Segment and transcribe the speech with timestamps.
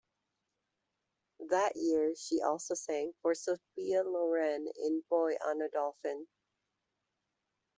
[1.51, 6.25] That year, she also sang for Sophia Loren in "Boy on a Dolphin".